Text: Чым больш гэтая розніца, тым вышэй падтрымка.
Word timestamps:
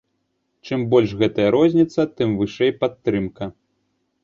Чым 0.69 0.85
больш 0.93 1.11
гэтая 1.19 1.45
розніца, 1.57 2.01
тым 2.21 2.29
вышэй 2.41 2.71
падтрымка. 2.83 3.53